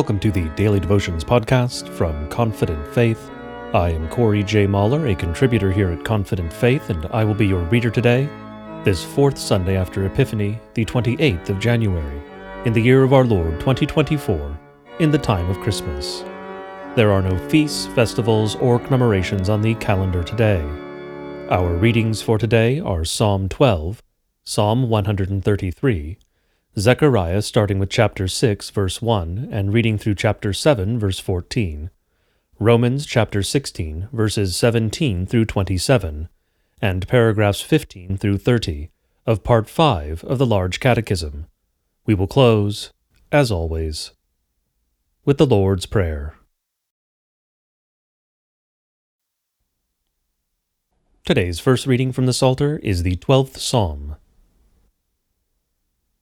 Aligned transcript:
Welcome 0.00 0.20
to 0.20 0.30
the 0.30 0.48
Daily 0.56 0.80
Devotions 0.80 1.22
podcast 1.22 1.86
from 1.90 2.26
Confident 2.30 2.88
Faith. 2.94 3.30
I 3.74 3.90
am 3.90 4.08
Corey 4.08 4.42
J. 4.42 4.66
Mahler, 4.66 5.08
a 5.08 5.14
contributor 5.14 5.70
here 5.70 5.90
at 5.90 6.06
Confident 6.06 6.50
Faith, 6.50 6.88
and 6.88 7.04
I 7.12 7.22
will 7.22 7.34
be 7.34 7.46
your 7.46 7.64
reader 7.64 7.90
today, 7.90 8.26
this 8.82 9.04
fourth 9.04 9.36
Sunday 9.36 9.76
after 9.76 10.06
Epiphany, 10.06 10.58
the 10.72 10.86
28th 10.86 11.50
of 11.50 11.60
January, 11.60 12.22
in 12.64 12.72
the 12.72 12.80
year 12.80 13.02
of 13.02 13.12
our 13.12 13.26
Lord 13.26 13.60
2024, 13.60 14.58
in 15.00 15.10
the 15.10 15.18
time 15.18 15.50
of 15.50 15.60
Christmas. 15.60 16.24
There 16.96 17.12
are 17.12 17.20
no 17.20 17.36
feasts, 17.50 17.84
festivals, 17.88 18.56
or 18.56 18.78
commemorations 18.78 19.50
on 19.50 19.60
the 19.60 19.74
calendar 19.74 20.24
today. 20.24 20.62
Our 21.50 21.74
readings 21.74 22.22
for 22.22 22.38
today 22.38 22.80
are 22.80 23.04
Psalm 23.04 23.50
12, 23.50 24.02
Psalm 24.44 24.88
133, 24.88 26.16
Zechariah 26.78 27.42
starting 27.42 27.80
with 27.80 27.90
chapter 27.90 28.28
6, 28.28 28.70
verse 28.70 29.02
1, 29.02 29.48
and 29.50 29.72
reading 29.72 29.98
through 29.98 30.14
chapter 30.14 30.52
7, 30.52 31.00
verse 31.00 31.18
14, 31.18 31.90
Romans 32.60 33.06
chapter 33.06 33.42
16, 33.42 34.08
verses 34.12 34.54
17 34.54 35.26
through 35.26 35.46
27, 35.46 36.28
and 36.80 37.08
paragraphs 37.08 37.60
15 37.60 38.16
through 38.16 38.38
30 38.38 38.88
of 39.26 39.42
part 39.42 39.68
5 39.68 40.22
of 40.22 40.38
the 40.38 40.46
Large 40.46 40.78
Catechism. 40.78 41.46
We 42.06 42.14
will 42.14 42.28
close, 42.28 42.92
as 43.32 43.50
always, 43.50 44.12
with 45.24 45.38
the 45.38 45.46
Lord's 45.46 45.86
Prayer. 45.86 46.36
Today's 51.24 51.58
first 51.58 51.84
reading 51.86 52.12
from 52.12 52.26
the 52.26 52.32
Psalter 52.32 52.78
is 52.78 53.02
the 53.02 53.16
12th 53.16 53.58
Psalm. 53.58 54.14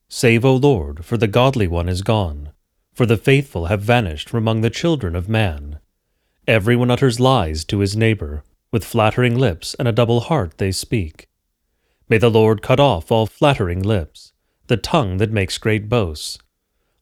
Save, 0.09 0.45
O 0.45 0.57
Lord, 0.57 1.05
for 1.05 1.19
the 1.19 1.29
godly 1.29 1.69
one 1.69 1.89
is 1.89 2.03
gone, 2.03 2.53
for 2.95 3.05
the 3.05 3.19
faithful 3.19 3.67
have 3.67 3.83
vanished 3.83 4.29
from 4.31 4.39
among 4.39 4.63
the 4.63 4.71
children 4.71 5.15
of 5.15 5.29
man. 5.29 5.79
Everyone 6.47 6.91
utters 6.91 7.21
lies 7.21 7.65
to 7.67 7.81
his 7.81 7.95
neighbor, 7.95 8.43
with 8.73 8.85
flattering 8.85 9.37
lips 9.37 9.75
and 9.79 9.87
a 9.87 9.93
double 9.93 10.21
heart 10.21 10.57
they 10.57 10.73
speak. 10.73 11.29
May 12.09 12.17
the 12.17 12.31
Lord 12.31 12.63
cut 12.63 12.81
off 12.81 13.13
all 13.13 13.27
flattering 13.27 13.83
lips, 13.83 14.33
the 14.67 14.79
tongue 14.79 15.19
that 15.19 15.31
makes 15.31 15.59
great 15.59 15.91
boasts. 15.91 16.39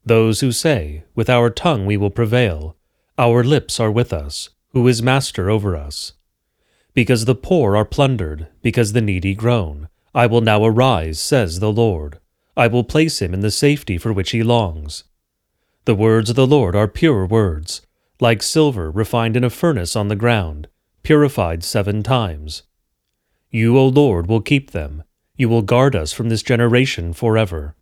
Those 0.05 0.41
who 0.41 0.51
say, 0.51 1.05
With 1.15 1.31
our 1.31 1.49
tongue 1.49 1.87
we 1.87 1.97
will 1.97 2.11
prevail, 2.11 2.77
our 3.19 3.45
lips 3.45 3.79
are 3.79 3.91
with 3.91 4.13
us, 4.13 4.51
who 4.73 4.87
is 4.89 5.01
master 5.01 5.49
over 5.49 5.77
us. 5.77 6.13
Because 6.93 7.25
the 7.25 7.35
poor 7.37 7.77
are 7.77 7.85
plundered, 7.85 8.49
because 8.63 8.93
the 8.93 9.01
needy 9.01 9.35
groan, 9.35 9.89
I 10.13 10.27
will 10.27 10.41
now 10.41 10.65
arise, 10.65 11.21
says 11.21 11.61
the 11.61 11.73
Lord. 11.73 12.19
I 12.57 12.69
will 12.69 12.85
place 12.85 13.21
him 13.21 13.35
in 13.35 13.41
the 13.41 13.51
safety 13.51 13.99
for 13.99 14.13
which 14.13 14.31
he 14.31 14.43
longs. 14.43 15.05
The 15.85 15.95
words 15.95 16.31
of 16.31 16.37
the 16.37 16.47
Lord 16.47 16.75
are 16.75 16.89
pure 16.89 17.27
words, 17.27 17.83
like 18.19 18.43
silver 18.43 18.91
refined 18.91 19.37
in 19.37 19.45
a 19.45 19.51
furnace 19.51 19.95
on 19.95 20.09
the 20.09 20.17
ground, 20.17 20.69
purified 21.03 21.63
seven 21.63 22.03
times. 22.03 22.63
You, 23.51 23.79
O 23.79 23.87
Lord, 23.87 24.27
will 24.27 24.41
keep 24.41 24.71
them. 24.71 25.05
You 25.37 25.49
will 25.49 25.63
guard 25.63 25.95
us 25.95 26.13
from 26.13 26.31
this 26.31 26.43
generation 26.43 27.13
forever. 27.13 27.77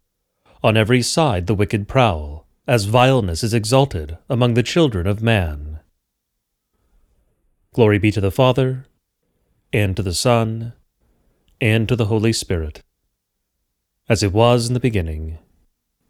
On 0.63 0.77
every 0.77 1.03
side 1.03 1.47
the 1.47 1.55
wicked 1.55 1.87
prowl, 1.87 2.47
as 2.67 2.85
vileness 2.85 3.45
is 3.45 3.55
exalted 3.55 4.19
among 4.29 4.55
the 4.55 4.63
children 4.63 5.07
of 5.07 5.23
man. 5.23 5.81
Glory 7.73 7.99
be 7.99 8.11
to 8.11 8.21
the 8.21 8.31
Father, 8.31 8.87
and 9.73 9.97
to 9.97 10.03
the 10.03 10.15
Son, 10.15 10.73
and 11.61 11.89
to 11.89 11.97
the 11.97 12.07
Holy 12.07 12.33
Spirit 12.33 12.84
as 14.09 14.23
it 14.23 14.33
was 14.33 14.69
in 14.69 14.75
the 14.75 14.81
beginning, 14.81 15.39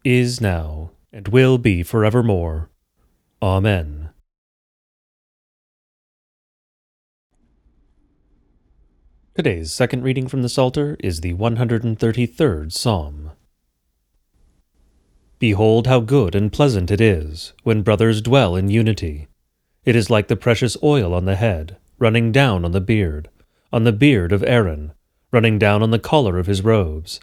is 0.03 0.41
now, 0.41 0.91
and 1.13 1.29
will 1.29 1.57
be 1.57 1.81
forevermore. 1.81 2.69
Amen. 3.41 4.09
Today's 9.33 9.71
second 9.71 10.03
reading 10.03 10.27
from 10.27 10.41
the 10.41 10.49
Psalter 10.49 10.97
is 10.99 11.21
the 11.21 11.33
133rd 11.33 12.71
Psalm. 12.71 13.31
Behold 15.39 15.87
how 15.87 15.99
good 15.99 16.35
and 16.35 16.51
pleasant 16.51 16.91
it 16.91 17.01
is 17.01 17.53
when 17.63 17.81
brothers 17.81 18.21
dwell 18.21 18.55
in 18.55 18.69
unity. 18.69 19.27
It 19.83 19.95
is 19.95 20.09
like 20.09 20.27
the 20.27 20.37
precious 20.37 20.75
oil 20.81 21.13
on 21.13 21.25
the 21.25 21.35
head, 21.35 21.77
running 21.97 22.31
down 22.31 22.65
on 22.65 22.71
the 22.71 22.81
beard, 22.81 23.29
on 23.71 23.83
the 23.83 23.91
beard 23.91 24.31
of 24.31 24.43
Aaron, 24.43 24.93
running 25.31 25.59
down 25.59 25.83
on 25.83 25.91
the 25.91 25.99
collar 25.99 26.39
of 26.39 26.47
his 26.47 26.61
robes 26.61 27.19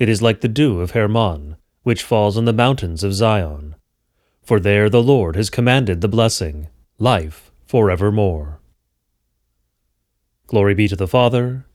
it 0.00 0.08
is 0.08 0.22
like 0.22 0.40
the 0.40 0.48
dew 0.48 0.80
of 0.80 0.92
Hermon, 0.92 1.56
which 1.82 2.02
falls 2.02 2.38
on 2.38 2.46
the 2.46 2.54
mountains 2.54 3.04
of 3.04 3.12
Zion. 3.12 3.76
For 4.42 4.58
there 4.58 4.88
the 4.88 5.02
Lord 5.02 5.36
has 5.36 5.50
commanded 5.50 6.00
the 6.00 6.08
blessing, 6.08 6.68
life 6.98 7.52
for 7.66 7.90
evermore. 7.90 8.60
Glory 10.46 10.74
be 10.74 10.88
to 10.88 10.96
the 10.96 11.06
Father, 11.06 11.66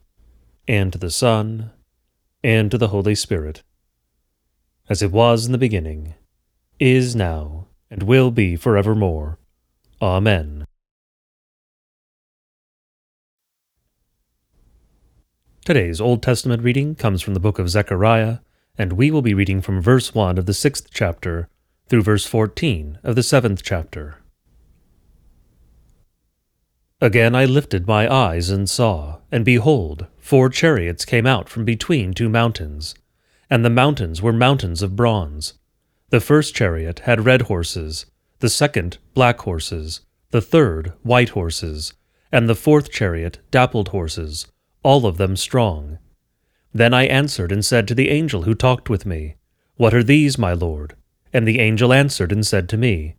and 0.68 0.92
to 0.92 0.98
the 0.98 1.12
Son, 1.12 1.70
and 2.44 2.72
to 2.72 2.80
the 2.80 2.88
Holy 2.88 3.14
Spirit, 3.14 3.62
as 4.90 5.04
it 5.04 5.12
was 5.12 5.46
in 5.46 5.52
the 5.52 5.58
beginning, 5.60 6.16
is 6.80 7.16
now, 7.16 7.68
and 7.92 8.04
will 8.04 8.32
be 8.32 8.56
for 8.56 8.76
evermore. 8.76 9.38
Amen. 10.02 10.65
Today's 15.66 16.00
Old 16.00 16.22
Testament 16.22 16.62
reading 16.62 16.94
comes 16.94 17.24
from 17.24 17.34
the 17.34 17.40
book 17.40 17.58
of 17.58 17.72
Zechariah, 17.72 18.38
and 18.78 18.94
we 18.94 19.10
will 19.10 19.24
be 19.24 19.34
reading 19.34 19.62
from 19.62 19.82
verse 19.82 20.14
1 20.14 20.38
of 20.38 20.46
the 20.46 20.54
sixth 20.54 20.90
chapter 20.92 21.50
through 21.90 22.04
verse 22.04 22.24
14 22.24 23.00
of 23.02 23.16
the 23.16 23.24
seventh 23.24 23.64
chapter. 23.64 24.18
Again 27.02 27.34
I 27.34 27.46
lifted 27.46 27.88
my 27.88 28.08
eyes 28.08 28.52
and 28.52 28.70
saw, 28.70 29.22
and 29.32 29.44
behold, 29.44 30.06
four 30.20 30.50
chariots 30.50 31.04
came 31.04 31.26
out 31.26 31.50
from 31.50 31.66
between 31.66 32.14
two 32.14 32.30
mountains, 32.30 32.94
and 33.50 33.66
the 33.66 33.72
mountains 33.72 34.22
were 34.22 34.32
mountains 34.32 34.84
of 34.84 34.96
bronze. 34.96 35.56
The 36.12 36.22
first 36.22 36.54
chariot 36.54 37.00
had 37.00 37.26
red 37.26 37.42
horses, 37.42 38.06
the 38.38 38.50
second 38.50 39.00
black 39.16 39.40
horses, 39.40 40.02
the 40.30 40.42
third 40.42 40.94
white 41.02 41.30
horses, 41.30 41.94
and 42.32 42.48
the 42.48 42.54
fourth 42.54 42.92
chariot 42.92 43.40
dappled 43.50 43.88
horses 43.88 44.46
all 44.86 45.08
of 45.08 45.18
them 45.18 45.36
strong. 45.36 45.98
Then 46.72 46.94
I 46.94 47.06
answered 47.06 47.52
and 47.52 47.66
said 47.66 47.88
to 47.88 47.96
the 47.96 48.10
angel 48.10 48.44
who 48.44 48.54
talked 48.54 48.88
with 48.88 49.04
me, 49.04 49.36
What 49.78 49.96
are 49.96 50.04
these, 50.04 50.38
my 50.38 50.54
lord? 50.54 50.96
And 51.34 51.48
the 51.48 51.60
angel 51.60 51.92
answered 51.92 52.32
and 52.32 52.46
said 52.46 52.70
to 52.70 52.78
me, 52.78 53.16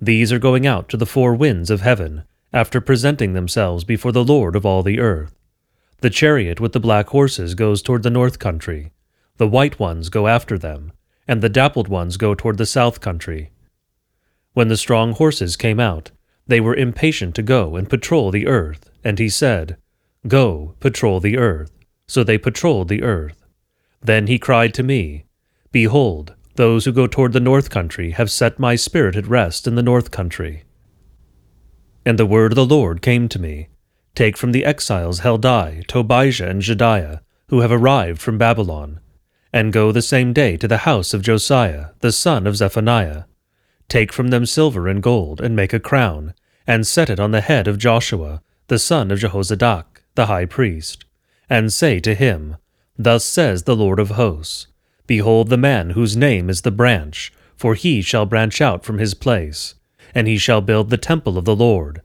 These 0.00 0.32
are 0.32 0.38
going 0.38 0.66
out 0.66 0.88
to 0.88 0.96
the 0.96 1.04
four 1.04 1.34
winds 1.34 1.68
of 1.68 1.82
heaven, 1.82 2.24
after 2.54 2.80
presenting 2.80 3.34
themselves 3.34 3.84
before 3.84 4.12
the 4.12 4.24
Lord 4.24 4.56
of 4.56 4.64
all 4.64 4.82
the 4.82 4.98
earth. 4.98 5.36
The 6.00 6.08
chariot 6.08 6.58
with 6.58 6.72
the 6.72 6.80
black 6.80 7.08
horses 7.10 7.54
goes 7.54 7.82
toward 7.82 8.02
the 8.02 8.08
north 8.08 8.38
country, 8.38 8.90
the 9.36 9.46
white 9.46 9.78
ones 9.78 10.08
go 10.08 10.26
after 10.26 10.56
them, 10.56 10.90
and 11.28 11.42
the 11.42 11.50
dappled 11.50 11.88
ones 11.88 12.16
go 12.16 12.34
toward 12.34 12.56
the 12.56 12.64
south 12.64 13.02
country. 13.02 13.50
When 14.54 14.68
the 14.68 14.76
strong 14.76 15.12
horses 15.12 15.56
came 15.56 15.80
out, 15.80 16.12
they 16.46 16.60
were 16.60 16.74
impatient 16.74 17.34
to 17.34 17.42
go 17.42 17.76
and 17.76 17.90
patrol 17.90 18.30
the 18.30 18.46
earth, 18.46 18.90
and 19.04 19.18
he 19.18 19.28
said, 19.28 19.76
Go, 20.28 20.74
patrol 20.80 21.20
the 21.20 21.38
earth. 21.38 21.72
So 22.06 22.24
they 22.24 22.38
patrolled 22.38 22.88
the 22.88 23.02
earth. 23.02 23.46
Then 24.02 24.26
he 24.26 24.38
cried 24.38 24.74
to 24.74 24.82
me, 24.82 25.24
Behold, 25.72 26.34
those 26.56 26.84
who 26.84 26.92
go 26.92 27.06
toward 27.06 27.32
the 27.32 27.40
north 27.40 27.70
country 27.70 28.10
have 28.12 28.30
set 28.30 28.58
my 28.58 28.74
spirit 28.76 29.16
at 29.16 29.26
rest 29.26 29.66
in 29.66 29.76
the 29.76 29.82
north 29.82 30.10
country. 30.10 30.64
And 32.04 32.18
the 32.18 32.26
word 32.26 32.52
of 32.52 32.56
the 32.56 32.66
Lord 32.66 33.02
came 33.02 33.28
to 33.28 33.38
me 33.38 33.68
Take 34.14 34.36
from 34.36 34.52
the 34.52 34.64
exiles 34.64 35.20
Heldai, 35.20 35.86
Tobijah, 35.86 36.48
and 36.48 36.60
Jedaiah, 36.60 37.20
who 37.48 37.60
have 37.60 37.72
arrived 37.72 38.20
from 38.20 38.38
Babylon, 38.38 39.00
and 39.52 39.72
go 39.72 39.92
the 39.92 40.02
same 40.02 40.32
day 40.32 40.56
to 40.56 40.68
the 40.68 40.78
house 40.78 41.14
of 41.14 41.22
Josiah, 41.22 41.90
the 42.00 42.12
son 42.12 42.46
of 42.46 42.56
Zephaniah. 42.56 43.24
Take 43.88 44.12
from 44.12 44.28
them 44.28 44.44
silver 44.44 44.88
and 44.88 45.02
gold, 45.02 45.40
and 45.40 45.56
make 45.56 45.72
a 45.72 45.80
crown, 45.80 46.34
and 46.66 46.86
set 46.86 47.08
it 47.08 47.20
on 47.20 47.30
the 47.30 47.40
head 47.40 47.66
of 47.68 47.78
Joshua, 47.78 48.42
the 48.66 48.78
son 48.78 49.10
of 49.10 49.18
Jehozadak 49.18 49.89
the 50.14 50.26
high 50.26 50.46
priest, 50.46 51.04
and 51.48 51.72
say 51.72 52.00
to 52.00 52.14
him, 52.14 52.56
Thus 52.98 53.24
says 53.24 53.62
the 53.62 53.76
Lord 53.76 53.98
of 53.98 54.10
hosts, 54.10 54.66
Behold 55.06 55.48
the 55.48 55.56
man 55.56 55.90
whose 55.90 56.16
name 56.16 56.48
is 56.48 56.62
the 56.62 56.70
branch, 56.70 57.32
for 57.56 57.74
he 57.74 58.00
shall 58.02 58.26
branch 58.26 58.60
out 58.60 58.84
from 58.84 58.98
his 58.98 59.14
place, 59.14 59.74
and 60.14 60.26
he 60.26 60.38
shall 60.38 60.60
build 60.60 60.90
the 60.90 60.96
temple 60.96 61.36
of 61.36 61.44
the 61.44 61.56
Lord. 61.56 62.02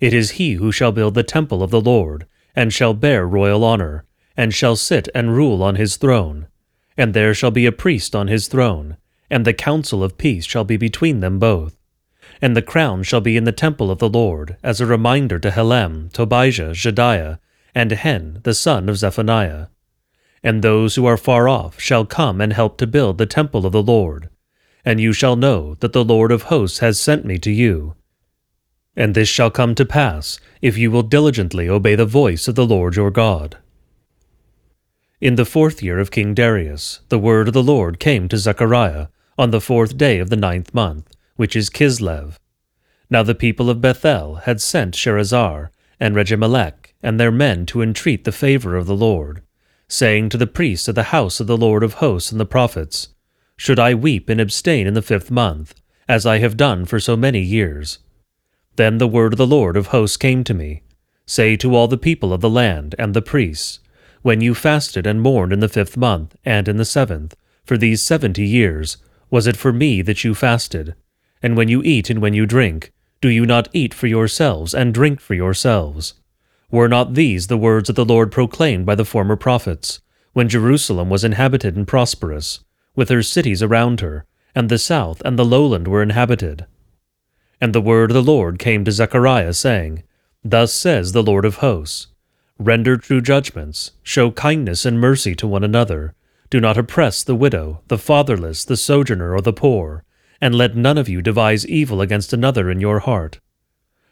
It 0.00 0.12
is 0.14 0.32
he 0.32 0.54
who 0.54 0.72
shall 0.72 0.92
build 0.92 1.14
the 1.14 1.22
temple 1.22 1.62
of 1.62 1.70
the 1.70 1.80
Lord, 1.80 2.26
and 2.54 2.72
shall 2.72 2.94
bear 2.94 3.26
royal 3.26 3.64
honor, 3.64 4.04
and 4.36 4.54
shall 4.54 4.76
sit 4.76 5.08
and 5.14 5.36
rule 5.36 5.62
on 5.62 5.76
his 5.76 5.96
throne. 5.96 6.46
And 6.96 7.14
there 7.14 7.34
shall 7.34 7.50
be 7.50 7.66
a 7.66 7.72
priest 7.72 8.14
on 8.16 8.28
his 8.28 8.48
throne, 8.48 8.96
and 9.30 9.44
the 9.44 9.52
counsel 9.52 10.02
of 10.02 10.18
peace 10.18 10.44
shall 10.44 10.64
be 10.64 10.76
between 10.76 11.20
them 11.20 11.38
both. 11.38 11.76
And 12.40 12.56
the 12.56 12.62
crown 12.62 13.02
shall 13.02 13.20
be 13.20 13.36
in 13.36 13.44
the 13.44 13.52
temple 13.52 13.90
of 13.90 13.98
the 13.98 14.08
Lord, 14.08 14.56
as 14.62 14.80
a 14.80 14.86
reminder 14.86 15.38
to 15.38 15.50
Helem, 15.50 16.10
Tobijah, 16.12 16.70
Jedaiah, 16.70 17.38
and 17.78 17.92
Hen, 17.92 18.40
the 18.42 18.54
son 18.54 18.88
of 18.88 18.98
Zephaniah. 18.98 19.68
And 20.42 20.62
those 20.62 20.96
who 20.96 21.06
are 21.06 21.16
far 21.16 21.48
off 21.48 21.80
shall 21.80 22.04
come 22.04 22.40
and 22.40 22.52
help 22.52 22.76
to 22.78 22.88
build 22.88 23.18
the 23.18 23.26
temple 23.38 23.64
of 23.64 23.72
the 23.72 23.82
Lord. 23.82 24.30
and 24.88 25.00
you 25.00 25.12
shall 25.12 25.36
know 25.36 25.74
that 25.80 25.92
the 25.92 26.02
Lord 26.02 26.32
of 26.32 26.44
hosts 26.44 26.78
has 26.78 26.98
sent 26.98 27.22
me 27.24 27.38
to 27.38 27.50
you. 27.50 27.94
And 28.96 29.14
this 29.14 29.28
shall 29.28 29.50
come 29.50 29.74
to 29.74 29.84
pass, 29.84 30.40
if 30.62 30.78
you 30.78 30.90
will 30.90 31.02
diligently 31.02 31.68
obey 31.68 31.94
the 31.94 32.06
voice 32.06 32.48
of 32.48 32.54
the 32.54 32.64
Lord 32.64 32.96
your 32.96 33.10
God. 33.10 33.58
In 35.20 35.34
the 35.34 35.44
fourth 35.44 35.82
year 35.82 35.98
of 35.98 36.10
King 36.10 36.32
Darius, 36.32 37.00
the 37.10 37.18
word 37.18 37.48
of 37.48 37.54
the 37.54 37.62
Lord 37.62 38.00
came 38.00 38.28
to 38.28 38.38
Zechariah 38.38 39.08
on 39.36 39.50
the 39.50 39.60
fourth 39.60 39.98
day 39.98 40.20
of 40.20 40.30
the 40.30 40.36
ninth 40.36 40.72
month, 40.72 41.14
which 41.36 41.54
is 41.54 41.68
Kislev. 41.68 42.38
Now 43.10 43.22
the 43.22 43.34
people 43.34 43.68
of 43.68 43.82
Bethel 43.82 44.36
had 44.46 44.60
sent 44.60 44.94
Sharezer 44.94 45.68
and 46.00 46.14
Regem-melech 46.16 46.87
and 47.02 47.18
their 47.18 47.30
men 47.30 47.66
to 47.66 47.82
entreat 47.82 48.24
the 48.24 48.32
favor 48.32 48.76
of 48.76 48.86
the 48.86 48.96
Lord, 48.96 49.42
saying 49.88 50.28
to 50.30 50.36
the 50.36 50.46
priests 50.46 50.88
of 50.88 50.94
the 50.94 51.04
house 51.14 51.40
of 51.40 51.46
the 51.46 51.56
Lord 51.56 51.82
of 51.82 51.94
hosts 51.94 52.30
and 52.30 52.40
the 52.40 52.46
prophets, 52.46 53.08
Should 53.56 53.78
I 53.78 53.94
weep 53.94 54.28
and 54.28 54.40
abstain 54.40 54.86
in 54.86 54.94
the 54.94 55.02
fifth 55.02 55.30
month, 55.30 55.74
as 56.08 56.26
I 56.26 56.38
have 56.38 56.56
done 56.56 56.84
for 56.84 57.00
so 57.00 57.16
many 57.16 57.40
years? 57.40 57.98
Then 58.76 58.98
the 58.98 59.08
word 59.08 59.34
of 59.34 59.38
the 59.38 59.46
Lord 59.46 59.76
of 59.76 59.88
hosts 59.88 60.16
came 60.16 60.44
to 60.44 60.54
me 60.54 60.82
Say 61.26 61.56
to 61.56 61.74
all 61.74 61.88
the 61.88 61.98
people 61.98 62.32
of 62.32 62.40
the 62.40 62.48
land 62.48 62.94
and 62.98 63.12
the 63.12 63.22
priests, 63.22 63.80
When 64.22 64.40
you 64.40 64.54
fasted 64.54 65.06
and 65.06 65.20
mourned 65.20 65.52
in 65.52 65.60
the 65.60 65.68
fifth 65.68 65.96
month 65.96 66.36
and 66.44 66.68
in 66.68 66.78
the 66.78 66.84
seventh, 66.84 67.34
for 67.64 67.76
these 67.76 68.02
seventy 68.02 68.46
years, 68.46 68.96
was 69.30 69.46
it 69.46 69.56
for 69.56 69.72
me 69.72 70.00
that 70.02 70.24
you 70.24 70.34
fasted? 70.34 70.94
And 71.42 71.56
when 71.56 71.68
you 71.68 71.82
eat 71.82 72.08
and 72.08 72.22
when 72.22 72.34
you 72.34 72.46
drink, 72.46 72.92
do 73.20 73.28
you 73.28 73.44
not 73.44 73.68
eat 73.72 73.92
for 73.92 74.06
yourselves 74.06 74.74
and 74.74 74.94
drink 74.94 75.20
for 75.20 75.34
yourselves? 75.34 76.14
Were 76.70 76.88
not 76.88 77.14
these 77.14 77.46
the 77.46 77.56
words 77.56 77.88
of 77.88 77.94
the 77.94 78.04
Lord 78.04 78.30
proclaimed 78.30 78.84
by 78.84 78.94
the 78.94 79.04
former 79.04 79.36
prophets, 79.36 80.00
when 80.34 80.50
Jerusalem 80.50 81.08
was 81.08 81.24
inhabited 81.24 81.76
and 81.76 81.88
prosperous, 81.88 82.60
with 82.94 83.08
her 83.08 83.22
cities 83.22 83.62
around 83.62 84.00
her, 84.00 84.26
and 84.54 84.68
the 84.68 84.78
south 84.78 85.22
and 85.24 85.38
the 85.38 85.44
lowland 85.44 85.88
were 85.88 86.02
inhabited? 86.02 86.66
And 87.60 87.74
the 87.74 87.80
word 87.80 88.10
of 88.10 88.14
the 88.14 88.22
Lord 88.22 88.58
came 88.58 88.84
to 88.84 88.92
Zechariah, 88.92 89.54
saying, 89.54 90.02
Thus 90.44 90.72
says 90.74 91.12
the 91.12 91.22
Lord 91.22 91.44
of 91.44 91.56
hosts 91.56 92.08
Render 92.58 92.96
true 92.96 93.20
judgments, 93.20 93.92
show 94.02 94.30
kindness 94.30 94.84
and 94.84 95.00
mercy 95.00 95.34
to 95.36 95.46
one 95.46 95.64
another. 95.64 96.14
Do 96.50 96.60
not 96.60 96.76
oppress 96.76 97.22
the 97.22 97.34
widow, 97.34 97.82
the 97.88 97.98
fatherless, 97.98 98.64
the 98.64 98.76
sojourner, 98.76 99.32
or 99.32 99.40
the 99.40 99.52
poor, 99.52 100.04
and 100.40 100.54
let 100.54 100.76
none 100.76 100.98
of 100.98 101.08
you 101.08 101.22
devise 101.22 101.66
evil 101.66 102.00
against 102.00 102.32
another 102.32 102.70
in 102.70 102.80
your 102.80 102.98
heart. 102.98 103.38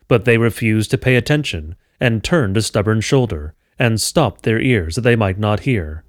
But 0.09 0.25
they 0.25 0.39
refused 0.39 0.91
to 0.93 0.99
pay 0.99 1.17
attention, 1.17 1.77
and 2.01 2.23
turned 2.23 2.57
a 2.57 2.63
stubborn 2.63 3.01
shoulder, 3.01 3.55
and 3.79 4.01
stopped 4.01 4.43
their 4.43 4.61
ears 4.61 4.95
that 4.95 5.03
they 5.03 5.17
might 5.17 5.39
not 5.39 5.61
hear. 5.61 6.05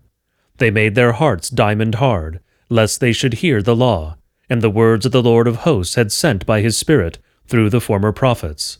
They 0.57 0.71
made 0.71 0.95
their 0.95 1.13
hearts 1.13 1.49
diamond 1.49 1.95
hard, 1.95 2.39
lest 2.69 2.99
they 2.99 3.13
should 3.13 3.35
hear 3.35 3.61
the 3.61 3.75
law, 3.75 4.17
and 4.49 4.61
the 4.61 4.69
words 4.69 5.05
of 5.05 5.11
the 5.11 5.23
Lord 5.23 5.47
of 5.47 5.57
hosts 5.57 5.95
had 5.95 6.11
sent 6.11 6.45
by 6.45 6.61
his 6.61 6.77
Spirit 6.77 7.19
through 7.45 7.69
the 7.69 7.81
former 7.81 8.11
prophets. 8.11 8.79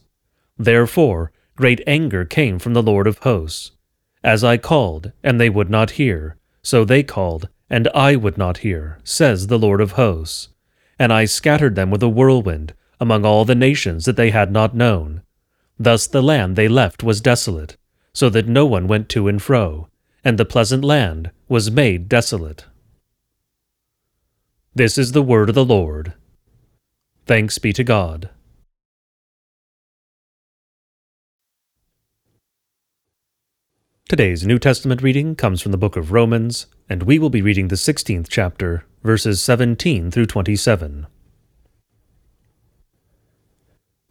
Therefore 0.58 1.32
great 1.58 1.82
anger 1.88 2.24
came 2.24 2.60
from 2.60 2.74
the 2.74 2.84
Lord 2.84 3.08
of 3.08 3.18
hosts. 3.20 3.72
As 4.24 4.44
I 4.44 4.58
called, 4.58 5.12
and 5.24 5.42
they 5.42 5.50
would 5.50 5.70
not 5.70 5.92
hear, 5.92 6.38
so 6.62 6.86
they 6.86 7.04
called, 7.04 7.50
and 7.70 7.88
I 7.90 8.16
would 8.16 8.38
not 8.38 8.60
hear, 8.60 9.00
says 9.04 9.48
the 9.48 9.60
Lord 9.60 9.82
of 9.82 9.94
hosts. 9.94 10.50
And 11.00 11.12
I 11.12 11.26
scattered 11.26 11.76
them 11.76 11.90
with 11.90 12.04
a 12.04 12.10
whirlwind 12.10 12.74
among 13.00 13.26
all 13.26 13.44
the 13.44 13.56
nations 13.56 14.06
that 14.06 14.16
they 14.16 14.30
had 14.30 14.52
not 14.52 14.76
known. 14.76 15.22
Thus 15.80 16.08
the 16.08 16.24
land 16.24 16.56
they 16.56 16.68
left 16.68 17.04
was 17.04 17.22
desolate, 17.22 17.78
so 18.14 18.30
that 18.30 18.48
no 18.48 18.66
one 18.66 18.88
went 18.88 19.10
to 19.10 19.28
and 19.28 19.42
fro, 19.42 19.90
and 20.24 20.38
the 20.38 20.46
pleasant 20.46 20.84
land 20.84 21.32
was 21.48 21.70
made 21.70 22.10
desolate. 22.10 22.66
This 24.74 24.98
is 24.98 25.12
the 25.12 25.22
word 25.22 25.50
of 25.50 25.56
the 25.56 25.66
Lord. 25.66 26.14
Thanks 27.26 27.58
be 27.60 27.74
to 27.74 27.84
God. 27.84 28.30
Today's 34.10 34.46
New 34.46 34.58
Testament 34.58 35.02
reading 35.02 35.36
comes 35.36 35.62
from 35.62 35.74
the 35.74 35.78
book 35.78 35.98
of 35.98 36.14
Romans, 36.14 36.68
and 36.90 37.04
we 37.04 37.20
will 37.20 37.30
be 37.30 37.42
reading 37.42 37.68
the 37.68 37.76
16th 37.76 38.28
chapter, 38.30 38.86
verses 39.04 39.42
17 39.42 40.12
through 40.12 40.28
27. 40.28 41.08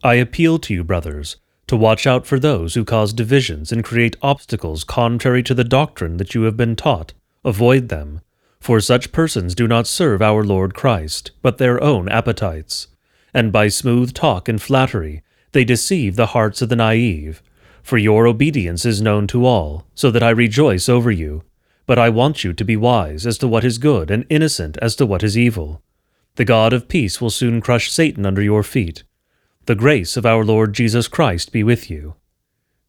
I 0.04 0.14
appeal 0.14 0.58
to 0.58 0.74
you, 0.74 0.84
brothers, 0.84 1.36
to 1.66 1.76
watch 1.76 2.06
out 2.06 2.26
for 2.26 2.38
those 2.38 2.74
who 2.74 2.84
cause 2.84 3.12
divisions 3.12 3.72
and 3.72 3.84
create 3.84 4.16
obstacles 4.22 4.84
contrary 4.84 5.42
to 5.42 5.54
the 5.54 5.64
doctrine 5.64 6.16
that 6.16 6.34
you 6.34 6.42
have 6.42 6.56
been 6.56 6.76
taught. 6.76 7.12
Avoid 7.44 7.88
them, 7.88 8.20
for 8.60 8.80
such 8.80 9.12
persons 9.12 9.54
do 9.54 9.68
not 9.68 9.86
serve 9.86 10.22
our 10.22 10.44
Lord 10.44 10.74
Christ, 10.74 11.30
but 11.42 11.58
their 11.58 11.82
own 11.82 12.08
appetites. 12.08 12.88
And 13.34 13.52
by 13.52 13.68
smooth 13.68 14.14
talk 14.14 14.48
and 14.48 14.60
flattery, 14.60 15.22
they 15.52 15.64
deceive 15.64 16.16
the 16.16 16.26
hearts 16.26 16.62
of 16.62 16.68
the 16.68 16.76
naive. 16.76 17.42
For 17.82 17.98
your 17.98 18.26
obedience 18.26 18.84
is 18.84 19.00
known 19.00 19.26
to 19.28 19.46
all, 19.46 19.86
so 19.94 20.10
that 20.10 20.22
I 20.22 20.30
rejoice 20.30 20.88
over 20.88 21.10
you. 21.10 21.44
But 21.86 21.98
I 21.98 22.08
want 22.08 22.42
you 22.42 22.52
to 22.52 22.64
be 22.64 22.76
wise 22.76 23.26
as 23.26 23.38
to 23.38 23.46
what 23.46 23.64
is 23.64 23.78
good 23.78 24.10
and 24.10 24.26
innocent 24.28 24.76
as 24.82 24.96
to 24.96 25.06
what 25.06 25.22
is 25.22 25.38
evil. 25.38 25.82
The 26.34 26.44
God 26.44 26.72
of 26.72 26.88
peace 26.88 27.20
will 27.20 27.30
soon 27.30 27.60
crush 27.60 27.90
Satan 27.90 28.26
under 28.26 28.42
your 28.42 28.62
feet. 28.62 29.04
The 29.66 29.74
grace 29.74 30.16
of 30.16 30.24
our 30.24 30.44
Lord 30.44 30.74
Jesus 30.74 31.08
Christ 31.08 31.50
be 31.50 31.64
with 31.64 31.90
you. 31.90 32.14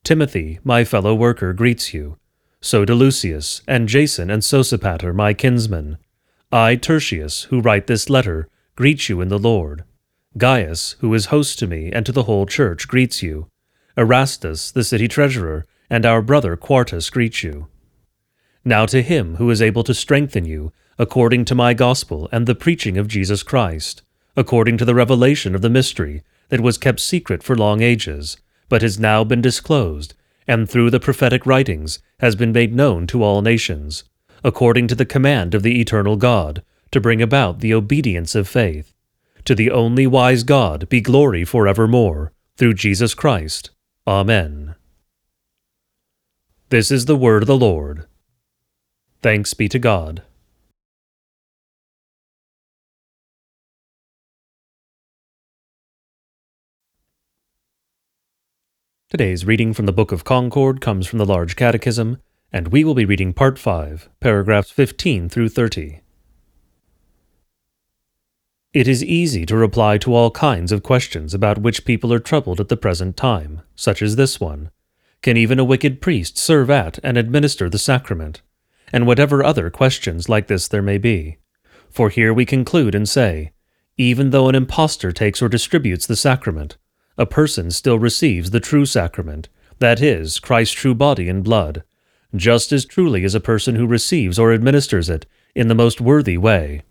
Timothy, 0.04 0.60
my 0.64 0.84
fellow 0.84 1.16
worker, 1.16 1.52
greets 1.52 1.92
you. 1.92 2.20
So 2.62 2.86
do 2.86 2.94
Lucius, 2.94 3.64
and 3.68 3.90
Jason 3.90 4.30
and 4.30 4.44
Sosipater, 4.44 5.12
my 5.12 5.34
kinsmen. 5.34 5.98
I, 6.52 6.76
Tertius, 6.76 7.46
who 7.46 7.62
write 7.62 7.88
this 7.88 8.12
letter, 8.12 8.48
greet 8.76 9.10
you 9.10 9.22
in 9.22 9.30
the 9.30 9.40
Lord. 9.40 9.86
Gaius, 10.38 10.96
who 11.00 11.12
is 11.16 11.34
host 11.34 11.58
to 11.58 11.66
me 11.66 11.92
and 11.92 12.06
to 12.06 12.12
the 12.12 12.24
whole 12.24 12.46
church, 12.46 12.88
greets 12.88 13.24
you. 13.24 13.50
Erastus, 13.98 14.70
the 14.70 14.84
city 14.84 15.08
treasurer, 15.08 15.66
and 15.90 16.06
our 16.06 16.22
brother 16.22 16.56
Quartus 16.56 17.10
greet 17.10 17.42
you. 17.42 17.70
Now 18.64 18.86
to 18.86 19.02
him 19.02 19.38
who 19.38 19.50
is 19.50 19.64
able 19.64 19.84
to 19.84 19.96
strengthen 19.96 20.46
you, 20.46 20.72
according 21.00 21.46
to 21.46 21.56
my 21.56 21.74
gospel 21.74 22.30
and 22.32 22.46
the 22.46 22.54
preaching 22.54 23.00
of 23.00 23.08
Jesus 23.08 23.42
Christ, 23.42 24.04
according 24.36 24.78
to 24.78 24.86
the 24.86 24.94
revelation 24.94 25.56
of 25.56 25.64
the 25.64 25.72
mystery 25.72 26.22
that 26.50 26.62
was 26.62 26.78
kept 26.78 27.00
secret 27.00 27.44
for 27.44 27.56
long 27.56 27.82
ages, 27.82 28.38
but 28.70 28.82
has 28.82 29.00
now 29.00 29.24
been 29.24 29.42
disclosed, 29.42 30.14
and 30.48 30.70
through 30.70 30.90
the 30.90 31.00
prophetic 31.00 31.46
writings 31.46 32.00
has 32.20 32.36
been 32.36 32.52
made 32.52 32.74
known 32.74 33.08
to 33.08 33.24
all 33.24 33.42
nations, 33.42 34.04
according 34.44 34.88
to 34.88 34.96
the 34.96 35.06
command 35.06 35.54
of 35.54 35.64
the 35.64 35.80
eternal 35.82 36.16
God, 36.16 36.64
to 36.92 37.02
bring 37.02 37.22
about 37.22 37.60
the 37.60 37.74
obedience 37.74 38.36
of 38.36 38.48
faith. 38.48 38.94
To 39.46 39.56
the 39.56 39.72
only 39.72 40.08
wise 40.08 40.44
God 40.44 40.90
be 40.90 41.02
glory 41.02 41.44
for 41.46 41.68
evermore, 41.68 42.32
through 42.58 42.74
Jesus 42.74 43.14
Christ. 43.14 43.72
Amen. 44.06 44.76
This 46.70 46.92
is 46.92 47.06
the 47.06 47.16
word 47.16 47.44
of 47.44 47.48
the 47.48 47.58
Lord. 47.58 48.06
Thanks 49.22 49.54
be 49.54 49.70
to 49.70 49.80
God. 49.80 50.24
Today's 59.10 59.46
reading 59.46 59.72
from 59.72 59.86
the 59.86 59.94
Book 59.94 60.12
of 60.12 60.26
Concord 60.26 60.82
comes 60.82 61.08
from 61.08 61.18
the 61.18 61.26
Large 61.26 61.56
Catechism, 61.56 62.18
and 62.52 62.68
we 62.68 62.84
will 62.84 62.94
be 62.94 63.06
reading 63.06 63.32
Part 63.32 63.58
5, 63.58 64.10
paragraphs 64.20 64.70
15 64.70 65.30
through 65.30 65.48
30. 65.48 66.02
It 68.74 68.86
is 68.86 69.02
easy 69.06 69.46
to 69.46 69.56
reply 69.56 69.98
to 70.00 70.14
all 70.14 70.30
kinds 70.32 70.74
of 70.74 70.84
questions 70.84 71.34
about 71.34 71.60
which 71.60 71.86
people 71.86 72.12
are 72.12 72.20
troubled 72.20 72.60
at 72.60 72.68
the 72.68 72.76
present 72.76 73.16
time, 73.16 73.62
such 73.78 74.02
as 74.02 74.18
this 74.18 74.42
one. 74.42 74.72
Can 75.22 75.38
even 75.38 75.58
a 75.58 75.64
wicked 75.64 76.02
priest 76.02 76.38
serve 76.38 76.70
at 76.70 77.00
and 77.02 77.16
administer 77.18 77.70
the 77.70 77.80
sacrament? 77.80 78.42
And 78.92 79.08
whatever 79.08 79.42
other 79.42 79.70
questions 79.70 80.28
like 80.28 80.48
this 80.48 80.68
there 80.68 80.82
may 80.82 80.98
be. 80.98 81.38
For 81.90 82.10
here 82.10 82.34
we 82.34 82.46
conclude 82.46 82.94
and 82.94 83.08
say, 83.08 83.54
even 83.96 84.32
though 84.32 84.50
an 84.50 84.56
impostor 84.56 85.14
takes 85.14 85.42
or 85.42 85.48
distributes 85.48 86.06
the 86.06 86.18
sacrament, 86.18 86.76
a 87.18 87.26
person 87.26 87.72
still 87.72 87.98
receives 87.98 88.52
the 88.52 88.60
true 88.60 88.86
sacrament, 88.86 89.50
that 89.80 90.02
is, 90.02 90.40
Christ's 90.40 90.76
true 90.76 90.96
body 90.96 91.30
and 91.30 91.44
blood, 91.44 91.84
just 92.36 92.72
as 92.72 92.86
truly 92.86 93.24
as 93.24 93.36
a 93.36 93.40
person 93.40 93.76
who 93.76 93.88
receives 93.88 94.38
or 94.38 94.54
administers 94.54 95.10
it 95.10 95.26
in 95.56 95.68
the 95.68 95.76
most 95.76 96.00
worthy 96.02 96.38
way. 96.38 96.84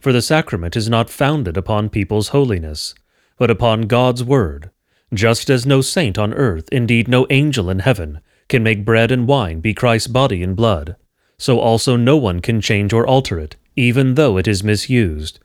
For 0.00 0.12
the 0.12 0.22
sacrament 0.22 0.76
is 0.76 0.88
not 0.88 1.10
founded 1.10 1.56
upon 1.56 1.88
people's 1.88 2.28
holiness, 2.28 2.94
but 3.38 3.50
upon 3.50 3.82
God's 3.82 4.22
word, 4.22 4.70
just 5.12 5.50
as 5.50 5.66
no 5.66 5.80
saint 5.80 6.18
on 6.18 6.34
earth, 6.34 6.68
indeed 6.70 7.08
no 7.08 7.26
angel 7.30 7.70
in 7.70 7.80
heaven, 7.80 8.20
can 8.48 8.62
make 8.62 8.84
bread 8.84 9.10
and 9.10 9.26
wine 9.26 9.60
be 9.60 9.74
Christ's 9.74 10.08
body 10.08 10.42
and 10.42 10.54
blood, 10.54 10.96
so 11.38 11.58
also 11.58 11.96
no 11.96 12.16
one 12.16 12.40
can 12.40 12.60
change 12.60 12.92
or 12.92 13.06
alter 13.06 13.38
it, 13.38 13.56
even 13.76 14.14
though 14.14 14.36
it 14.36 14.46
is 14.46 14.62
misused. 14.62 15.40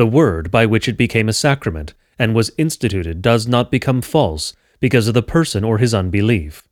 The 0.00 0.06
word 0.06 0.50
by 0.50 0.64
which 0.64 0.88
it 0.88 0.96
became 0.96 1.28
a 1.28 1.34
sacrament 1.34 1.92
and 2.18 2.34
was 2.34 2.52
instituted 2.56 3.20
does 3.20 3.46
not 3.46 3.70
become 3.70 4.00
false 4.00 4.54
because 4.80 5.06
of 5.06 5.12
the 5.12 5.22
person 5.22 5.62
or 5.62 5.76
his 5.76 5.92
unbelief. 5.92 6.66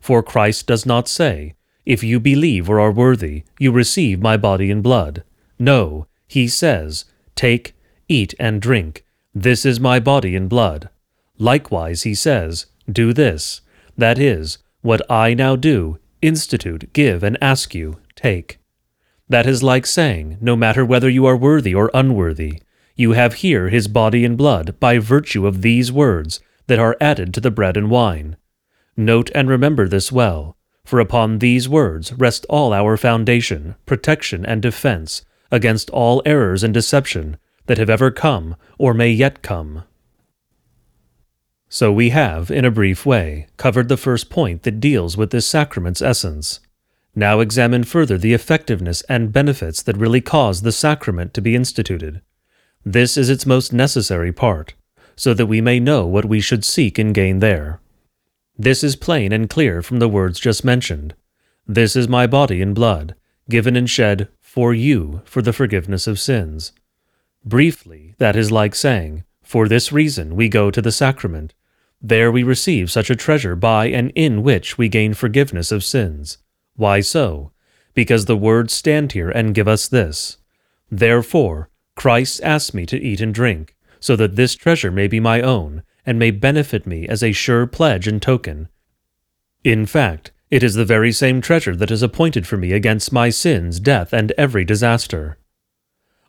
For 0.00 0.20
Christ 0.20 0.66
does 0.66 0.84
not 0.84 1.06
say, 1.06 1.54
If 1.86 2.02
you 2.02 2.18
believe 2.18 2.68
or 2.68 2.80
are 2.80 2.90
worthy, 2.90 3.44
you 3.56 3.70
receive 3.70 4.18
my 4.20 4.36
body 4.36 4.68
and 4.68 4.82
blood. 4.82 5.22
No, 5.60 6.08
he 6.26 6.48
says, 6.48 7.04
Take, 7.36 7.76
Eat 8.08 8.34
and 8.40 8.60
drink. 8.60 9.04
This 9.32 9.64
is 9.64 9.78
my 9.78 10.00
body 10.00 10.34
and 10.34 10.48
blood. 10.48 10.90
Likewise, 11.38 12.02
he 12.02 12.16
says, 12.16 12.66
Do 12.90 13.12
this. 13.12 13.60
That 13.96 14.18
is, 14.18 14.58
what 14.80 15.08
I 15.08 15.34
now 15.34 15.54
do, 15.54 16.00
institute, 16.20 16.92
give, 16.92 17.22
and 17.22 17.38
ask 17.40 17.76
you, 17.76 18.00
take. 18.16 18.58
That 19.28 19.46
is 19.46 19.62
like 19.62 19.86
saying, 19.86 20.38
No 20.40 20.56
matter 20.56 20.84
whether 20.84 21.08
you 21.08 21.26
are 21.26 21.36
worthy 21.36 21.72
or 21.72 21.88
unworthy, 21.94 22.60
you 22.96 23.12
have 23.12 23.34
here 23.34 23.68
his 23.68 23.88
body 23.88 24.24
and 24.24 24.36
blood 24.36 24.78
by 24.78 24.98
virtue 24.98 25.46
of 25.46 25.62
these 25.62 25.90
words 25.90 26.40
that 26.66 26.78
are 26.78 26.96
added 27.00 27.32
to 27.34 27.40
the 27.40 27.50
bread 27.50 27.76
and 27.76 27.90
wine. 27.90 28.36
Note 28.96 29.30
and 29.34 29.48
remember 29.48 29.88
this 29.88 30.12
well, 30.12 30.56
for 30.84 31.00
upon 31.00 31.38
these 31.38 31.68
words 31.68 32.12
rest 32.12 32.44
all 32.48 32.72
our 32.72 32.96
foundation, 32.96 33.74
protection, 33.86 34.44
and 34.44 34.60
defense 34.62 35.24
against 35.50 35.90
all 35.90 36.22
errors 36.24 36.62
and 36.62 36.74
deception 36.74 37.36
that 37.66 37.78
have 37.78 37.90
ever 37.90 38.10
come 38.10 38.56
or 38.78 38.92
may 38.92 39.10
yet 39.10 39.42
come. 39.42 39.84
So 41.68 41.90
we 41.90 42.10
have, 42.10 42.50
in 42.50 42.66
a 42.66 42.70
brief 42.70 43.06
way, 43.06 43.46
covered 43.56 43.88
the 43.88 43.96
first 43.96 44.28
point 44.28 44.62
that 44.64 44.80
deals 44.80 45.16
with 45.16 45.30
this 45.30 45.46
sacrament's 45.46 46.02
essence. 46.02 46.60
Now 47.14 47.40
examine 47.40 47.84
further 47.84 48.18
the 48.18 48.34
effectiveness 48.34 49.02
and 49.02 49.32
benefits 49.32 49.82
that 49.82 49.96
really 49.96 50.20
cause 50.20 50.62
the 50.62 50.72
sacrament 50.72 51.32
to 51.34 51.40
be 51.40 51.54
instituted. 51.54 52.20
This 52.84 53.16
is 53.16 53.30
its 53.30 53.46
most 53.46 53.72
necessary 53.72 54.32
part, 54.32 54.74
so 55.14 55.34
that 55.34 55.46
we 55.46 55.60
may 55.60 55.78
know 55.78 56.06
what 56.06 56.24
we 56.24 56.40
should 56.40 56.64
seek 56.64 56.98
and 56.98 57.14
gain 57.14 57.38
there. 57.38 57.80
This 58.58 58.82
is 58.82 58.96
plain 58.96 59.32
and 59.32 59.48
clear 59.48 59.82
from 59.82 59.98
the 59.98 60.08
words 60.08 60.40
just 60.40 60.64
mentioned. 60.64 61.14
This 61.66 61.94
is 61.94 62.08
my 62.08 62.26
body 62.26 62.60
and 62.60 62.74
blood, 62.74 63.14
given 63.48 63.76
and 63.76 63.88
shed 63.88 64.28
for 64.40 64.74
you 64.74 65.22
for 65.24 65.42
the 65.42 65.52
forgiveness 65.52 66.06
of 66.06 66.20
sins. 66.20 66.72
Briefly, 67.44 68.14
that 68.18 68.36
is 68.36 68.52
like 68.52 68.74
saying, 68.74 69.24
For 69.42 69.68
this 69.68 69.92
reason 69.92 70.36
we 70.36 70.48
go 70.48 70.70
to 70.70 70.82
the 70.82 70.92
sacrament. 70.92 71.54
There 72.00 72.32
we 72.32 72.42
receive 72.42 72.90
such 72.90 73.10
a 73.10 73.16
treasure 73.16 73.56
by 73.56 73.86
and 73.86 74.10
in 74.14 74.42
which 74.42 74.76
we 74.76 74.88
gain 74.88 75.14
forgiveness 75.14 75.70
of 75.70 75.84
sins. 75.84 76.38
Why 76.74 77.00
so? 77.00 77.52
Because 77.94 78.24
the 78.24 78.36
words 78.36 78.72
stand 78.72 79.12
here 79.12 79.30
and 79.30 79.54
give 79.54 79.68
us 79.68 79.88
this. 79.88 80.38
Therefore, 80.90 81.70
Christ 81.94 82.40
asked 82.42 82.74
me 82.74 82.86
to 82.86 83.00
eat 83.00 83.20
and 83.20 83.34
drink, 83.34 83.74
so 84.00 84.16
that 84.16 84.36
this 84.36 84.54
treasure 84.54 84.90
may 84.90 85.08
be 85.08 85.20
my 85.20 85.40
own, 85.40 85.82
and 86.04 86.18
may 86.18 86.30
benefit 86.30 86.86
me 86.86 87.06
as 87.06 87.22
a 87.22 87.32
sure 87.32 87.66
pledge 87.66 88.08
and 88.08 88.20
token. 88.20 88.68
In 89.64 89.86
fact, 89.86 90.32
it 90.50 90.62
is 90.62 90.74
the 90.74 90.84
very 90.84 91.12
same 91.12 91.40
treasure 91.40 91.74
that 91.74 91.90
is 91.90 92.02
appointed 92.02 92.46
for 92.46 92.58
me 92.58 92.72
against 92.72 93.10
my 93.10 93.30
sins, 93.30 93.80
death, 93.80 94.12
and 94.12 94.32
every 94.36 94.66
disaster. 94.66 95.38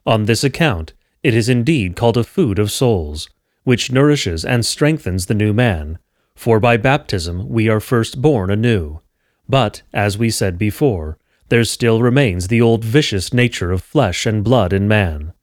On 0.06 0.24
this 0.24 0.42
account, 0.42 0.94
it 1.22 1.34
is 1.34 1.48
indeed 1.48 1.94
called 1.94 2.16
a 2.16 2.24
food 2.24 2.58
of 2.58 2.72
souls, 2.72 3.28
which 3.64 3.92
nourishes 3.92 4.42
and 4.42 4.64
strengthens 4.64 5.26
the 5.26 5.34
new 5.34 5.52
man, 5.52 5.98
for 6.34 6.58
by 6.58 6.78
baptism 6.78 7.48
we 7.48 7.68
are 7.68 7.80
first 7.80 8.22
born 8.22 8.50
anew. 8.50 9.00
But, 9.46 9.82
as 9.92 10.16
we 10.16 10.30
said 10.30 10.56
before, 10.56 11.18
there 11.50 11.64
still 11.64 12.00
remains 12.00 12.48
the 12.48 12.62
old 12.62 12.82
vicious 12.82 13.32
nature 13.32 13.72
of 13.72 13.82
flesh 13.82 14.24
and 14.24 14.42
blood 14.42 14.72
in 14.72 14.88
man. 14.88 15.33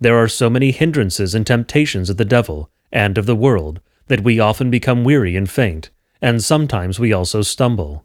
There 0.00 0.16
are 0.16 0.28
so 0.28 0.48
many 0.48 0.70
hindrances 0.70 1.34
and 1.34 1.46
temptations 1.46 2.08
of 2.08 2.16
the 2.16 2.24
devil 2.24 2.70
and 2.90 3.18
of 3.18 3.26
the 3.26 3.36
world 3.36 3.80
that 4.06 4.24
we 4.24 4.40
often 4.40 4.70
become 4.70 5.04
weary 5.04 5.36
and 5.36 5.48
faint, 5.48 5.90
and 6.22 6.42
sometimes 6.42 6.98
we 6.98 7.12
also 7.12 7.42
stumble. 7.42 8.04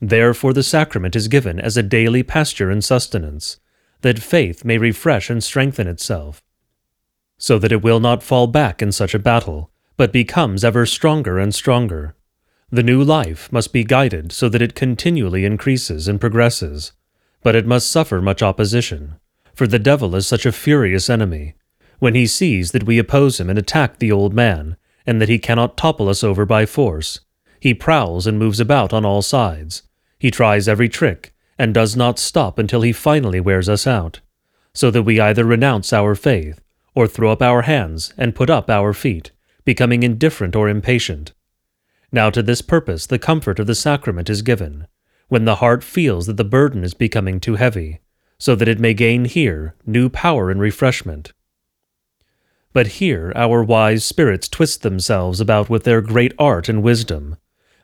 Therefore 0.00 0.52
the 0.52 0.62
sacrament 0.62 1.16
is 1.16 1.28
given 1.28 1.58
as 1.58 1.76
a 1.76 1.82
daily 1.82 2.22
pasture 2.22 2.70
and 2.70 2.84
sustenance, 2.84 3.58
that 4.02 4.18
faith 4.18 4.64
may 4.64 4.76
refresh 4.78 5.30
and 5.30 5.42
strengthen 5.42 5.88
itself, 5.88 6.42
so 7.38 7.58
that 7.58 7.72
it 7.72 7.82
will 7.82 8.00
not 8.00 8.22
fall 8.22 8.46
back 8.46 8.82
in 8.82 8.92
such 8.92 9.14
a 9.14 9.18
battle, 9.18 9.70
but 9.96 10.12
becomes 10.12 10.64
ever 10.64 10.84
stronger 10.84 11.38
and 11.38 11.54
stronger. 11.54 12.14
The 12.70 12.82
new 12.82 13.02
life 13.02 13.50
must 13.52 13.72
be 13.72 13.84
guided 13.84 14.32
so 14.32 14.48
that 14.48 14.62
it 14.62 14.74
continually 14.74 15.44
increases 15.44 16.08
and 16.08 16.20
progresses, 16.20 16.92
but 17.42 17.54
it 17.54 17.66
must 17.66 17.90
suffer 17.90 18.20
much 18.20 18.42
opposition, 18.42 19.16
for 19.54 19.66
the 19.66 19.78
devil 19.78 20.14
is 20.14 20.26
such 20.26 20.46
a 20.46 20.52
furious 20.52 21.10
enemy. 21.10 21.54
When 21.98 22.14
he 22.14 22.26
sees 22.26 22.72
that 22.72 22.84
we 22.84 22.98
oppose 22.98 23.38
him 23.38 23.48
and 23.48 23.58
attack 23.58 23.98
the 23.98 24.12
old 24.12 24.34
man, 24.34 24.76
and 25.06 25.20
that 25.20 25.28
he 25.28 25.38
cannot 25.38 25.76
topple 25.76 26.08
us 26.08 26.24
over 26.24 26.44
by 26.44 26.66
force, 26.66 27.20
he 27.60 27.74
prowls 27.74 28.26
and 28.26 28.38
moves 28.38 28.60
about 28.60 28.92
on 28.92 29.04
all 29.04 29.22
sides, 29.22 29.82
he 30.18 30.30
tries 30.30 30.68
every 30.68 30.88
trick, 30.88 31.34
and 31.58 31.74
does 31.74 31.96
not 31.96 32.18
stop 32.18 32.58
until 32.58 32.82
he 32.82 32.92
finally 32.92 33.40
wears 33.40 33.68
us 33.68 33.86
out, 33.86 34.20
so 34.74 34.90
that 34.90 35.02
we 35.02 35.20
either 35.20 35.44
renounce 35.44 35.92
our 35.92 36.14
faith, 36.14 36.60
or 36.94 37.06
throw 37.06 37.30
up 37.30 37.42
our 37.42 37.62
hands 37.62 38.12
and 38.16 38.34
put 38.34 38.50
up 38.50 38.68
our 38.68 38.92
feet, 38.92 39.30
becoming 39.64 40.02
indifferent 40.02 40.56
or 40.56 40.68
impatient. 40.68 41.32
Now 42.10 42.30
to 42.30 42.42
this 42.42 42.62
purpose 42.62 43.06
the 43.06 43.18
comfort 43.18 43.58
of 43.58 43.66
the 43.66 43.74
sacrament 43.74 44.28
is 44.28 44.42
given, 44.42 44.86
when 45.28 45.44
the 45.44 45.56
heart 45.56 45.82
feels 45.84 46.26
that 46.26 46.36
the 46.36 46.44
burden 46.44 46.84
is 46.84 46.94
becoming 46.94 47.40
too 47.40 47.54
heavy, 47.54 48.00
so 48.42 48.56
that 48.56 48.66
it 48.66 48.80
may 48.80 48.92
gain 48.92 49.24
here 49.24 49.72
new 49.86 50.08
power 50.08 50.50
and 50.50 50.60
refreshment. 50.60 51.32
But 52.72 52.98
here 52.98 53.32
our 53.36 53.62
wise 53.62 54.04
spirits 54.04 54.48
twist 54.48 54.82
themselves 54.82 55.40
about 55.40 55.70
with 55.70 55.84
their 55.84 56.00
great 56.00 56.32
art 56.40 56.68
and 56.68 56.82
wisdom. 56.82 57.36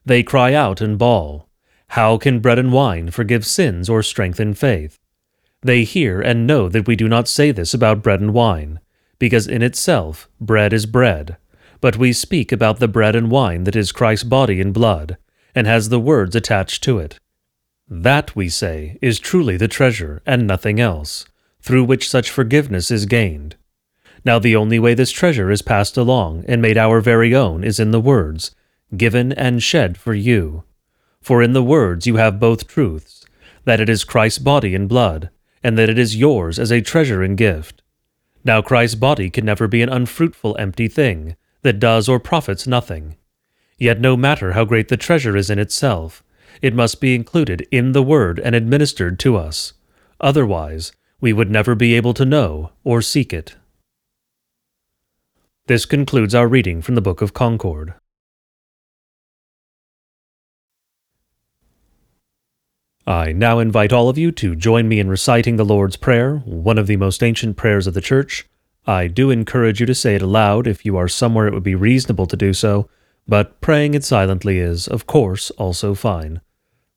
They 0.04 0.24
cry 0.24 0.54
out 0.54 0.80
and 0.80 0.98
bawl, 0.98 1.48
how 1.90 2.18
can 2.18 2.40
bread 2.40 2.58
and 2.58 2.72
wine 2.72 3.12
forgive 3.12 3.46
sins 3.46 3.88
or 3.88 4.02
strengthen 4.02 4.52
faith? 4.52 4.98
They 5.62 5.84
hear 5.84 6.20
and 6.20 6.44
know 6.44 6.68
that 6.68 6.88
we 6.88 6.96
do 6.96 7.06
not 7.06 7.28
say 7.28 7.52
this 7.52 7.72
about 7.72 8.02
bread 8.02 8.20
and 8.20 8.34
wine, 8.34 8.80
because 9.20 9.46
in 9.46 9.62
itself 9.62 10.28
bread 10.40 10.72
is 10.72 10.86
bread, 10.86 11.36
but 11.80 11.98
we 11.98 12.12
speak 12.12 12.50
about 12.50 12.80
the 12.80 12.88
bread 12.88 13.14
and 13.14 13.30
wine 13.30 13.62
that 13.62 13.76
is 13.76 13.92
Christ's 13.92 14.24
body 14.24 14.60
and 14.60 14.74
blood, 14.74 15.18
and 15.54 15.68
has 15.68 15.88
the 15.88 16.00
words 16.00 16.34
attached 16.34 16.82
to 16.82 16.98
it. 16.98 17.20
That, 17.90 18.36
we 18.36 18.48
say, 18.48 18.98
is 19.00 19.18
truly 19.18 19.56
the 19.56 19.68
treasure, 19.68 20.20
and 20.26 20.46
nothing 20.46 20.78
else, 20.78 21.24
through 21.62 21.84
which 21.84 22.08
such 22.08 22.30
forgiveness 22.30 22.90
is 22.90 23.06
gained. 23.06 23.56
Now 24.24 24.38
the 24.38 24.56
only 24.56 24.78
way 24.78 24.94
this 24.94 25.10
treasure 25.10 25.50
is 25.50 25.62
passed 25.62 25.96
along 25.96 26.44
and 26.46 26.60
made 26.60 26.76
our 26.76 27.00
very 27.00 27.34
own 27.34 27.64
is 27.64 27.80
in 27.80 27.90
the 27.90 28.00
words, 28.00 28.54
given 28.96 29.32
and 29.32 29.62
shed 29.62 29.96
for 29.96 30.12
you, 30.12 30.64
for 31.20 31.42
in 31.42 31.52
the 31.52 31.62
words 31.62 32.06
you 32.06 32.16
have 32.16 32.40
both 32.40 32.68
truths, 32.68 33.24
that 33.64 33.80
it 33.80 33.88
is 33.88 34.04
Christ's 34.04 34.38
body 34.38 34.74
and 34.74 34.88
blood, 34.88 35.30
and 35.62 35.78
that 35.78 35.88
it 35.88 35.98
is 35.98 36.16
yours 36.16 36.58
as 36.58 36.70
a 36.70 36.80
treasure 36.80 37.22
and 37.22 37.36
gift. 37.36 37.82
Now 38.44 38.62
Christ's 38.62 38.96
body 38.96 39.30
can 39.30 39.44
never 39.44 39.66
be 39.66 39.82
an 39.82 39.88
unfruitful 39.88 40.56
empty 40.58 40.88
thing, 40.88 41.36
that 41.62 41.80
does 41.80 42.08
or 42.08 42.20
profits 42.20 42.66
nothing. 42.66 43.16
Yet 43.78 44.00
no 44.00 44.16
matter 44.16 44.52
how 44.52 44.64
great 44.64 44.88
the 44.88 44.96
treasure 44.96 45.36
is 45.36 45.50
in 45.50 45.58
itself, 45.58 46.22
it 46.62 46.74
must 46.74 47.00
be 47.00 47.14
included 47.14 47.66
in 47.70 47.92
the 47.92 48.02
word 48.02 48.38
and 48.38 48.54
administered 48.54 49.18
to 49.20 49.36
us. 49.36 49.72
Otherwise, 50.20 50.92
we 51.20 51.32
would 51.32 51.50
never 51.50 51.74
be 51.74 51.94
able 51.94 52.14
to 52.14 52.24
know 52.24 52.70
or 52.84 53.02
seek 53.02 53.32
it. 53.32 53.56
This 55.66 55.84
concludes 55.84 56.34
our 56.34 56.48
reading 56.48 56.80
from 56.80 56.94
the 56.94 57.02
Book 57.02 57.20
of 57.20 57.34
Concord. 57.34 57.94
I 63.06 63.32
now 63.32 63.58
invite 63.58 63.92
all 63.92 64.08
of 64.08 64.18
you 64.18 64.30
to 64.32 64.54
join 64.54 64.86
me 64.86 65.00
in 65.00 65.08
reciting 65.08 65.56
the 65.56 65.64
Lord's 65.64 65.96
Prayer, 65.96 66.36
one 66.44 66.76
of 66.76 66.86
the 66.86 66.96
most 66.96 67.22
ancient 67.22 67.56
prayers 67.56 67.86
of 67.86 67.94
the 67.94 68.00
Church. 68.00 68.46
I 68.86 69.06
do 69.06 69.30
encourage 69.30 69.80
you 69.80 69.86
to 69.86 69.94
say 69.94 70.14
it 70.14 70.22
aloud 70.22 70.66
if 70.66 70.84
you 70.84 70.96
are 70.96 71.08
somewhere 71.08 71.46
it 71.46 71.54
would 71.54 71.62
be 71.62 71.74
reasonable 71.74 72.26
to 72.26 72.36
do 72.36 72.52
so, 72.52 72.88
but 73.26 73.60
praying 73.60 73.94
it 73.94 74.04
silently 74.04 74.58
is, 74.58 74.88
of 74.88 75.06
course, 75.06 75.50
also 75.52 75.94
fine. 75.94 76.40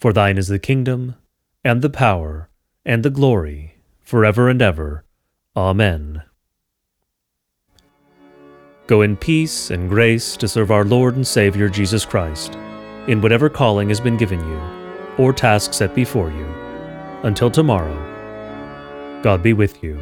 For 0.00 0.14
thine 0.14 0.38
is 0.38 0.48
the 0.48 0.58
kingdom, 0.58 1.14
and 1.62 1.82
the 1.82 1.90
power, 1.90 2.48
and 2.86 3.02
the 3.02 3.10
glory, 3.10 3.74
forever 4.00 4.48
and 4.48 4.62
ever. 4.62 5.04
Amen. 5.54 6.22
Go 8.86 9.02
in 9.02 9.16
peace 9.16 9.70
and 9.70 9.90
grace 9.90 10.38
to 10.38 10.48
serve 10.48 10.70
our 10.70 10.86
Lord 10.86 11.16
and 11.16 11.26
Savior 11.26 11.68
Jesus 11.68 12.06
Christ, 12.06 12.56
in 13.08 13.20
whatever 13.20 13.50
calling 13.50 13.90
has 13.90 14.00
been 14.00 14.16
given 14.16 14.40
you 14.40 14.80
or 15.18 15.34
task 15.34 15.74
set 15.74 15.94
before 15.94 16.30
you. 16.30 16.46
Until 17.22 17.50
tomorrow, 17.50 17.94
God 19.22 19.42
be 19.42 19.52
with 19.52 19.82
you. 19.84 20.00